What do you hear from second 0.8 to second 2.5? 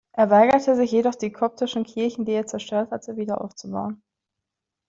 jedoch die koptischen Kirchen die er